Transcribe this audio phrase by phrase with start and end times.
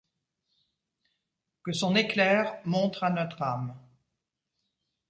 [1.63, 3.75] Que son éclair montre à notre âme